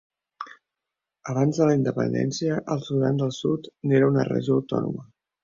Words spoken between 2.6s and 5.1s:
el Sudan del Sud n'era una regió autònoma.